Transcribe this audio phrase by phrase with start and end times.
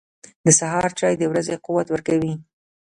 [0.45, 2.33] •د سهار چای د ورځې قوت ورکوي.